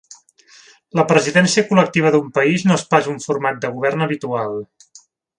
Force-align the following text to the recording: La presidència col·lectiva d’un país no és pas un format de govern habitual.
La 0.99 1.03
presidència 1.11 1.63
col·lectiva 1.67 2.13
d’un 2.15 2.31
país 2.37 2.65
no 2.69 2.77
és 2.81 2.85
pas 2.93 3.09
un 3.15 3.19
format 3.29 3.61
de 3.67 3.71
govern 3.75 4.07
habitual. 4.07 4.57